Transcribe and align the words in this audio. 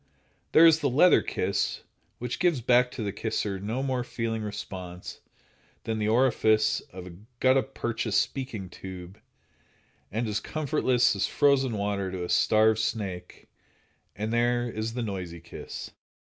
There 0.53 0.65
is 0.65 0.79
the 0.79 0.89
leather 0.89 1.21
kiss, 1.21 1.81
which 2.17 2.39
gives 2.39 2.59
back 2.59 2.89
to 2.89 3.03
the 3.03 3.11
kisser 3.11 3.59
no 3.59 3.83
more 3.83 4.03
feeling 4.03 4.41
response 4.41 5.19
than 5.83 5.99
the 5.99 6.07
orifice 6.07 6.79
of 6.91 7.05
a 7.05 7.13
gutta 7.39 7.61
percha 7.61 8.11
speaking 8.11 8.67
tube, 8.71 9.19
and 10.11 10.27
as 10.27 10.39
comfortless 10.39 11.15
as 11.15 11.27
frozen 11.27 11.77
water 11.77 12.09
to 12.09 12.23
a 12.23 12.29
starved 12.29 12.79
snake; 12.79 13.47
and 14.15 14.33
there 14.33 14.67
is 14.67 14.95
the 14.95 15.03
noisy 15.03 15.39
kiss. 15.39 15.91